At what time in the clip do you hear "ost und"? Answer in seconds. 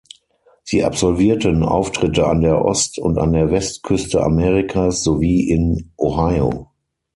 2.65-3.19